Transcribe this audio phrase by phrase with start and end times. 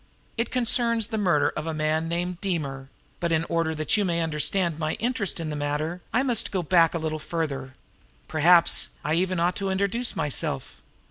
[0.35, 4.21] It concerns the murder of a man named Deemer; but in order that you may
[4.21, 7.75] understand my interest in the matter, I must go back quite a little further.
[8.27, 10.81] Perhaps I even ought to introduce myself.